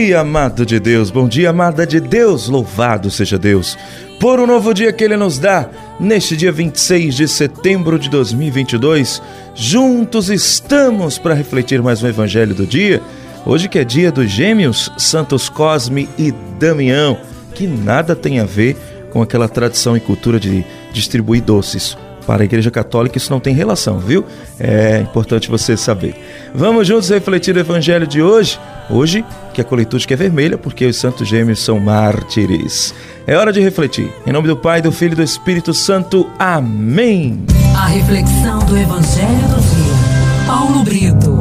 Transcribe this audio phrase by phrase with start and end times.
[0.00, 3.76] dia, amado de Deus, bom dia, amada de Deus, louvado seja Deus,
[4.18, 5.68] por um novo dia que Ele nos dá,
[6.00, 9.20] neste dia 26 de setembro de 2022.
[9.54, 13.02] Juntos estamos para refletir mais um Evangelho do dia,
[13.44, 17.18] hoje que é dia dos gêmeos Santos Cosme e Damião,
[17.54, 18.78] que nada tem a ver
[19.10, 20.64] com aquela tradição e cultura de
[20.94, 21.94] distribuir doces
[22.26, 24.24] para a Igreja Católica isso não tem relação, viu?
[24.58, 26.14] É importante você saber.
[26.54, 28.58] Vamos juntos refletir o Evangelho de hoje.
[28.90, 32.92] Hoje, que a coletústica é vermelha, porque os santos gêmeos são mártires.
[33.26, 34.10] É hora de refletir.
[34.26, 36.28] Em nome do Pai, do Filho e do Espírito Santo.
[36.38, 37.44] Amém.
[37.76, 40.46] A reflexão do Evangelho do Dia.
[40.46, 41.38] Paulo Brito.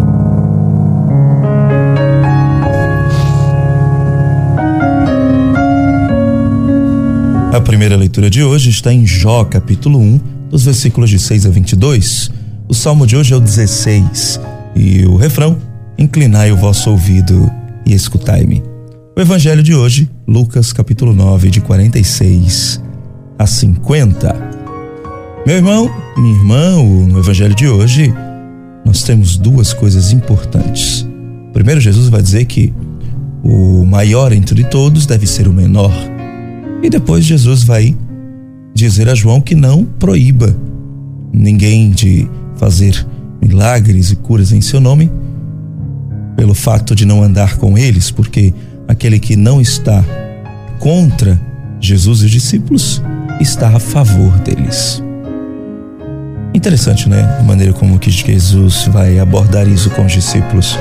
[7.51, 10.19] A primeira leitura de hoje está em Jó, capítulo 1
[10.51, 12.31] dos versículos de 6 a 22.
[12.67, 14.39] O salmo de hoje é o 16
[14.75, 15.57] e o refrão:
[15.99, 17.51] Inclinai o vosso ouvido
[17.85, 18.63] e escutai-me.
[19.17, 22.81] O evangelho de hoje, Lucas capítulo 9, de 46
[23.37, 24.33] a 50.
[25.45, 28.13] Meu irmão, minha irmã, no evangelho de hoje,
[28.85, 31.05] nós temos duas coisas importantes.
[31.51, 32.73] Primeiro, Jesus vai dizer que
[33.43, 35.91] o maior entre todos deve ser o menor.
[36.81, 37.93] E depois Jesus vai
[38.73, 40.55] dizer a João que não proíba
[41.33, 42.25] ninguém de
[42.55, 43.05] fazer
[43.45, 45.11] milagres e curas em seu nome,
[46.39, 48.53] pelo fato de não andar com eles, porque
[48.87, 50.01] aquele que não está
[50.79, 51.37] contra
[51.81, 53.01] Jesus e os discípulos
[53.41, 55.03] está a favor deles.
[56.53, 57.21] Interessante, né?
[57.37, 60.79] A maneira como que Jesus vai abordar isso com os discípulos.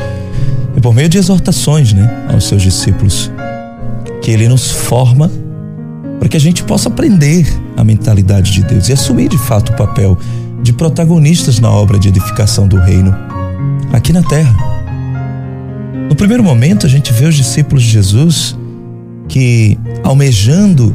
[0.76, 3.28] É por meio de exortações, né, aos seus discípulos,
[4.22, 5.28] que ele nos forma
[6.20, 7.44] para que a gente possa aprender
[7.76, 10.16] a mentalidade de Deus e assumir de fato o papel
[10.62, 13.12] de protagonistas na obra de edificação do reino
[13.92, 14.77] aqui na terra.
[16.18, 18.58] Primeiro momento, a gente vê os discípulos de Jesus
[19.28, 20.92] que, almejando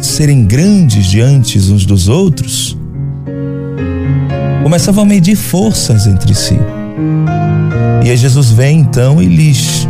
[0.00, 2.78] serem grandes diante uns dos outros,
[4.62, 6.56] começavam a medir forças entre si.
[8.04, 9.88] E aí Jesus vem então e lhes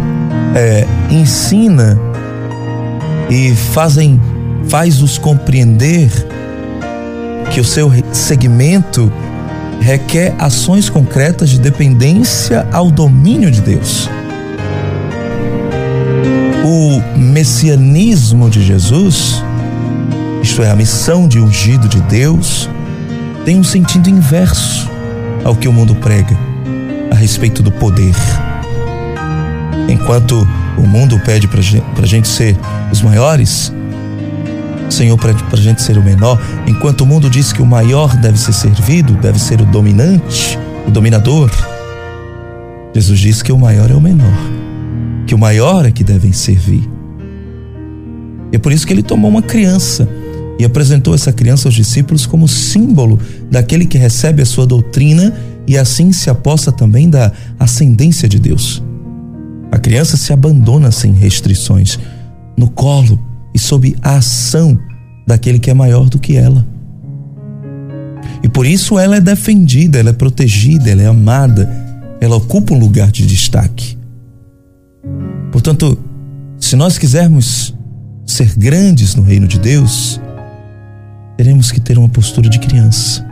[0.57, 2.01] é, ensina
[3.29, 4.19] e fazem
[4.67, 6.11] faz-os compreender
[7.53, 9.13] que o seu segmento
[9.79, 14.09] requer ações concretas de dependência ao domínio de Deus.
[16.63, 19.43] O messianismo de Jesus,
[20.43, 22.69] isto é, a missão de ungido de Deus,
[23.47, 24.89] tem um sentido inverso
[25.43, 26.37] ao que o mundo prega
[27.11, 28.15] a respeito do poder.
[29.89, 32.57] Enquanto o mundo pede para a gente ser
[32.93, 33.73] os maiores,
[34.91, 38.39] Senhor, para a gente ser o menor, enquanto o mundo diz que o maior deve
[38.39, 41.51] ser servido, deve ser o dominante, o dominador.
[42.95, 44.60] Jesus diz que o maior é o menor, o
[45.41, 46.87] maior é que devem servir.
[48.53, 50.07] E é por isso que ele tomou uma criança
[50.59, 53.19] e apresentou essa criança aos discípulos como símbolo
[53.51, 55.35] daquele que recebe a sua doutrina
[55.67, 58.83] e assim se aposta também da ascendência de Deus.
[59.73, 61.99] A criança se abandona sem restrições
[62.55, 63.19] no colo
[63.55, 64.79] e sob a ação
[65.27, 66.67] daquele que é maior do que ela.
[68.43, 71.71] E por isso ela é defendida, ela é protegida, ela é amada,
[72.21, 74.00] ela ocupa um lugar de destaque.
[75.53, 75.99] Portanto,
[76.59, 77.75] se nós quisermos
[78.27, 80.21] ser grandes no reino de Deus,
[81.37, 83.27] teremos que ter uma postura de criança,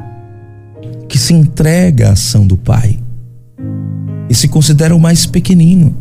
[1.09, 2.99] que se entrega à ação do Pai
[4.29, 5.95] e se considera o mais pequenino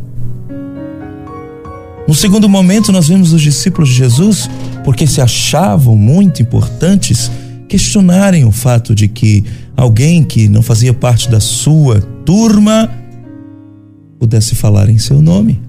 [2.07, 4.49] no segundo momento, nós vemos os discípulos de Jesus,
[4.85, 7.29] porque se achavam muito importantes,
[7.67, 9.43] questionarem o fato de que
[9.75, 12.89] alguém que não fazia parte da sua turma
[14.17, 15.66] pudesse falar em seu nome.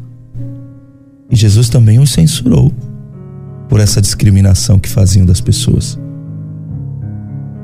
[1.30, 2.72] E Jesus também os censurou
[3.68, 5.98] por essa discriminação que faziam das pessoas.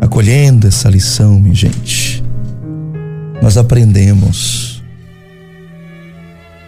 [0.01, 2.23] Acolhendo essa lição, minha gente,
[3.43, 4.83] nós aprendemos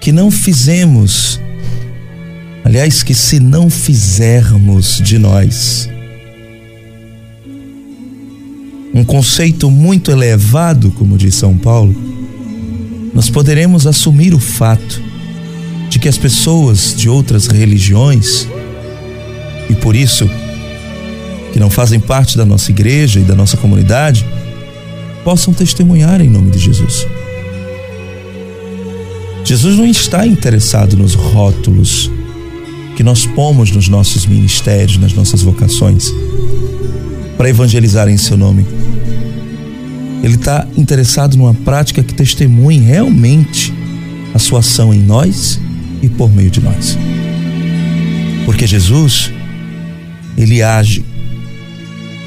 [0.00, 1.40] que não fizemos
[2.66, 5.88] Aliás, que se não fizermos de nós
[8.92, 11.94] um conceito muito elevado, como diz São Paulo,
[13.14, 15.00] nós poderemos assumir o fato
[15.96, 18.46] de que as pessoas de outras religiões,
[19.70, 20.28] e por isso
[21.54, 24.22] que não fazem parte da nossa igreja e da nossa comunidade,
[25.24, 27.06] possam testemunhar em nome de Jesus.
[29.42, 32.10] Jesus não está interessado nos rótulos
[32.94, 36.12] que nós pomos nos nossos ministérios, nas nossas vocações,
[37.38, 38.66] para evangelizar em seu nome.
[40.22, 43.72] Ele está interessado numa prática que testemunhe realmente
[44.34, 45.58] a sua ação em nós
[46.02, 46.98] e por meio de nós.
[48.44, 49.32] Porque Jesus,
[50.36, 51.04] ele age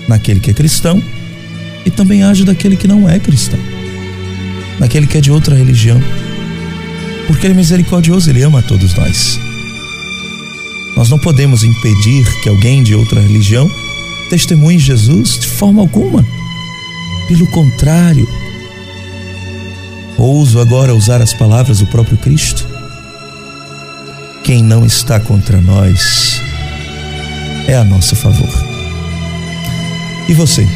[0.07, 1.01] naquele que é cristão
[1.85, 3.59] e também age daquele que não é cristão,
[4.79, 6.01] naquele que é de outra religião.
[7.27, 9.39] Porque ele é misericordioso, ele ama a todos nós.
[10.95, 13.69] Nós não podemos impedir que alguém de outra religião
[14.29, 16.25] testemunhe Jesus de forma alguma.
[17.27, 18.27] Pelo contrário,
[20.17, 22.67] ouso agora usar as palavras do próprio Cristo.
[24.49, 26.41] Quem não está contra nós
[27.67, 28.49] é a nosso favor.
[30.27, 30.67] E você?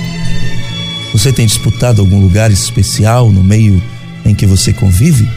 [1.11, 3.81] Você tem disputado algum lugar especial no meio
[4.23, 5.27] em que você convive?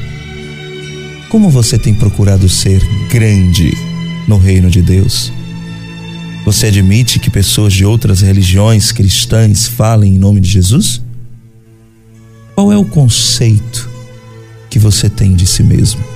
[1.30, 3.72] Como você tem procurado ser grande
[4.28, 5.32] no reino de Deus?
[6.44, 11.00] Você admite que pessoas de outras religiões cristãs falem em nome de Jesus?
[12.54, 13.88] Qual é o conceito
[14.68, 16.15] que você tem de si mesmo?